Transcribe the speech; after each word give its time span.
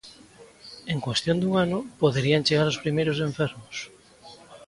En 0.93 0.97
cuestión 1.05 1.37
dun 1.39 1.53
ano 1.65 1.79
poderían 2.01 2.45
chegar 2.47 2.67
os 2.71 2.81
primeiros 2.83 3.17
enfermos. 3.29 3.75